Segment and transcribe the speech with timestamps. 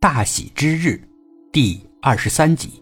[0.00, 1.02] 大喜之日，
[1.50, 2.80] 第二十三集。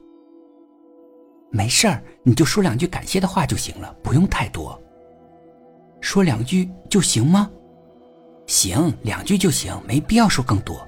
[1.51, 4.79] 没事儿，你就说两句感谢的话就行了，不用太多。
[6.03, 7.51] 说两句就行吗？
[8.47, 10.87] 行，两句就行，没必要说更多。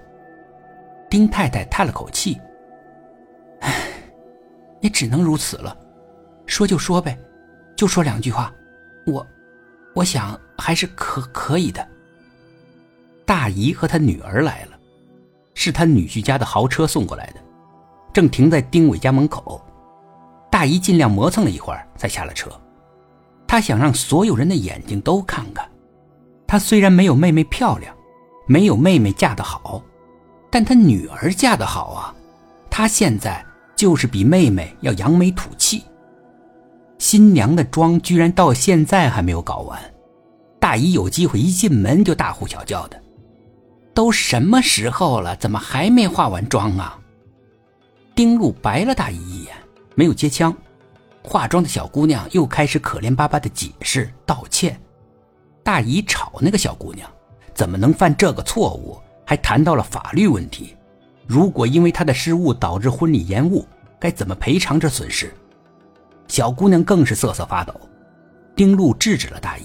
[1.09, 2.39] 丁太太叹了口气
[3.63, 3.75] ：“唉，
[4.83, 5.75] 也只能如此了。
[6.45, 7.19] 说就说呗，
[7.75, 8.55] 就说两句话。
[9.07, 9.27] 我，
[9.95, 11.89] 我想还是可可以的。”
[13.25, 14.78] 大姨和她女儿来了。
[15.61, 17.41] 是他女婿家的豪车送过来的，
[18.13, 19.61] 正停在丁伟家门口。
[20.49, 22.49] 大姨尽量磨蹭了一会儿，才下了车。
[23.45, 25.69] 她想让所有人的眼睛都看看，
[26.47, 27.93] 她虽然没有妹妹漂亮，
[28.47, 29.83] 没有妹妹嫁得好，
[30.49, 32.15] 但她女儿嫁得好啊！
[32.71, 33.45] 她现在
[33.75, 35.83] 就是比妹妹要扬眉吐气。
[36.99, 39.77] 新娘的妆居然到现在还没有搞完，
[40.61, 43.03] 大姨有机会一进门就大呼小叫的。
[43.99, 46.97] 都什么时候了，怎么还没化完妆啊？
[48.15, 49.57] 丁路白了大姨一眼，
[49.97, 50.57] 没有接枪。
[51.21, 54.81] 化妆的小姑娘又开始可怜巴巴的解释道歉。
[55.65, 57.11] 大姨吵那个小姑娘，
[57.55, 58.97] 怎么能犯这个错误？
[59.27, 60.77] 还谈到了法律问题。
[61.27, 63.67] 如果因为她的失误导致婚礼延误，
[63.99, 65.35] 该怎么赔偿这损失？
[66.29, 67.75] 小姑娘更是瑟瑟发抖。
[68.55, 69.65] 丁路制止了大姨：“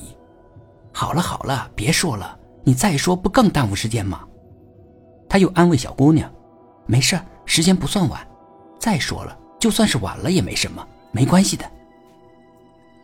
[0.92, 4.26] 好了好了，别说了。”你再说不更耽误时间吗？
[5.30, 6.32] 他又安慰小姑娘
[6.86, 8.26] ：“没事时间不算晚。
[8.80, 11.70] 再说了，就算是晚了也没什么，没关系的。”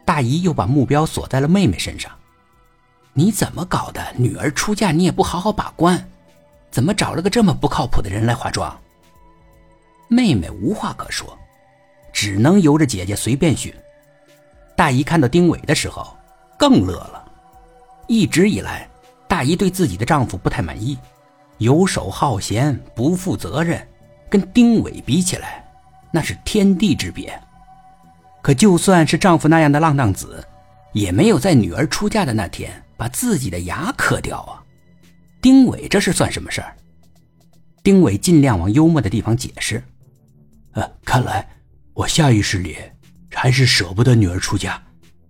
[0.06, 2.12] 大姨又把目标锁在了妹妹身上
[3.14, 4.02] ：“你怎么搞的？
[4.16, 6.10] 女儿出嫁你也不好好把关，
[6.72, 8.80] 怎么找了个这么不靠谱的人来化妆？”
[10.08, 11.38] 妹妹无话可说，
[12.14, 13.74] 只能由着姐姐随便训。
[14.76, 16.16] 大姨看到丁伟的时候，
[16.58, 17.26] 更乐了。
[18.08, 18.90] 一直以来。
[19.40, 20.98] 大姨对自己的丈夫不太满意，
[21.60, 23.88] 游手好闲、不负责任，
[24.30, 25.66] 跟丁伟比起来，
[26.12, 27.42] 那是天地之别。
[28.42, 30.46] 可就算是丈夫那样的浪荡子，
[30.92, 34.60] 也没有在女儿出嫁的那天把自己的牙磕掉啊！
[35.42, 36.76] 丁伟这是算什么事儿？
[37.82, 39.82] 丁伟尽量往幽默的地方解释
[40.76, 41.48] ：“呃，看来
[41.94, 42.76] 我下意识里
[43.34, 44.84] 还是舍不得女儿出嫁，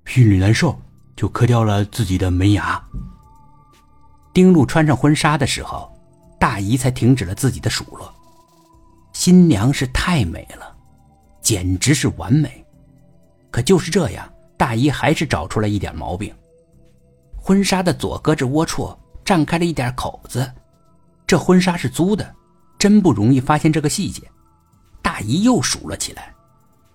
[0.07, 0.75] 心里难受，
[1.15, 2.83] 就磕掉了自己的门牙。”
[4.33, 5.91] 丁路穿上婚纱的时候，
[6.39, 8.13] 大姨才停止了自己的数落。
[9.13, 10.75] 新娘是太美了，
[11.41, 12.63] 简直是完美。
[13.51, 16.33] 可就是这样，大姨还是找出了一点毛病。
[17.35, 18.95] 婚纱的左胳肢窝处
[19.25, 20.49] 绽开了一点口子，
[21.25, 22.35] 这婚纱是租的，
[22.77, 24.21] 真不容易发现这个细节。
[25.01, 26.33] 大姨又数了起来，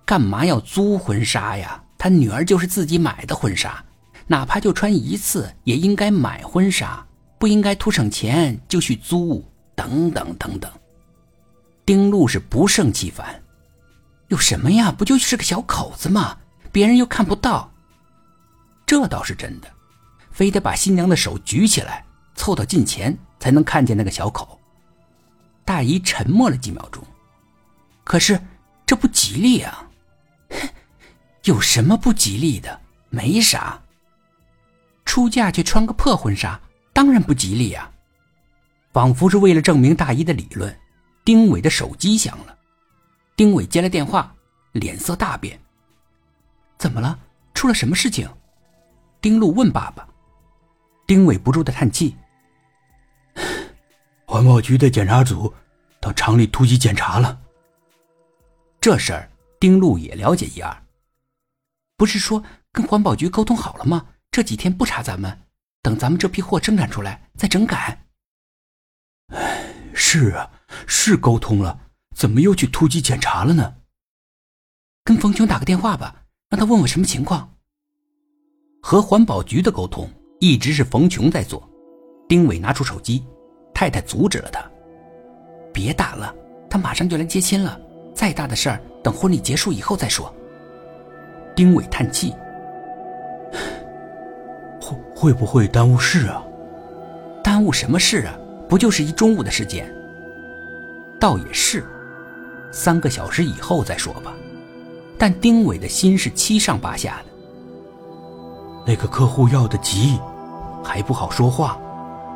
[0.06, 1.83] 干嘛要租婚纱呀？
[1.99, 3.84] 她女儿就是自己买的婚纱，
[4.27, 7.05] 哪怕就穿一次，也应该买婚纱。
[7.44, 9.44] 不应该图省钱就去租，
[9.75, 10.72] 等等等等。
[11.84, 13.38] 丁路是不胜其烦，
[14.28, 14.91] 有什么呀？
[14.91, 16.38] 不就是个小口子吗？
[16.72, 17.71] 别人又看不到。
[18.87, 19.71] 这倒是真的，
[20.31, 22.03] 非得把新娘的手举起来，
[22.34, 24.59] 凑到近前才能看见那个小口。
[25.66, 27.04] 大姨沉默了几秒钟，
[28.04, 28.41] 可是
[28.87, 29.87] 这不吉利啊！
[31.44, 32.81] 有什么不吉利的？
[33.10, 33.78] 没啥。
[35.04, 36.59] 出嫁却穿个破婚纱。
[36.94, 37.91] 当然不吉利呀！
[38.93, 40.75] 仿佛是为了证明大一的理论，
[41.25, 42.56] 丁伟的手机响了。
[43.34, 44.32] 丁伟接了电话，
[44.72, 45.60] 脸色大变。
[46.78, 47.19] 怎么了？
[47.53, 48.28] 出了什么事情？
[49.21, 50.09] 丁路问爸爸。
[51.06, 52.16] 丁伟不住的叹气
[54.25, 55.53] ：“环保局的检查组
[56.00, 57.41] 到厂里突击检查了。”
[58.81, 59.28] 这事儿
[59.59, 60.83] 丁路也了解一二。
[61.97, 64.06] 不是说跟环保局沟通好了吗？
[64.31, 65.44] 这几天不查咱们。
[65.84, 68.06] 等咱们这批货生产出来再整改。
[69.34, 70.50] 哎，是啊，
[70.87, 71.78] 是沟通了，
[72.17, 73.75] 怎么又去突击检查了呢？
[75.05, 77.55] 跟冯琼打个电话吧，让他问问什么情况。
[78.81, 81.69] 和环保局的沟通一直是冯琼在做。
[82.31, 83.22] 丁伟拿出手机，
[83.75, 84.65] 太太阻止了他
[85.71, 86.34] ：“别打了，
[86.71, 87.78] 他马上就来接亲了。
[88.15, 90.34] 再大的事儿，等婚礼结束以后再说。”
[91.54, 92.34] 丁伟叹气。
[95.24, 96.42] 会会不会耽误事啊？
[97.42, 98.36] 耽误什么事啊？
[98.68, 99.91] 不就是一中午的时间？
[101.18, 101.82] 倒也是，
[102.71, 104.34] 三个小时以后再说吧。
[105.16, 107.32] 但丁伟的心是七上八下的。
[108.86, 110.18] 那个客户要的急，
[110.84, 111.78] 还不好说话。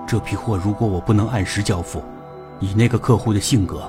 [0.06, 2.02] 这批货如果我不能按时交付，
[2.58, 3.82] 以那个客户的性格，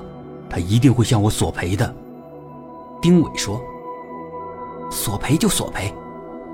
[0.50, 1.90] 他一定会向我索赔的。
[3.00, 3.58] 丁伟说
[4.92, 5.90] ：“索赔就索赔，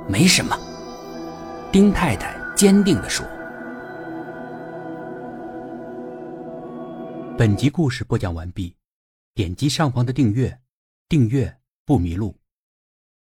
[0.07, 0.57] 没什么。”
[1.73, 3.27] 丁太太坚定的说
[7.37, 8.75] ：“本集故事播讲完毕，
[9.35, 10.59] 点击上方的订阅，
[11.07, 12.35] 订阅不迷路。